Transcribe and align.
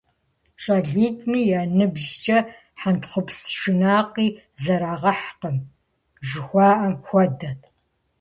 ЩӀалитӀми 0.63 1.41
я 1.59 1.61
ныбжькӀэ 1.77 2.37
хьэнтхъупс 2.81 3.39
шынакъи 3.59 4.27
зэрагъэхькъым 4.63 5.57
жыхуаӀэм 6.27 6.95
хуэдэт. 7.05 7.61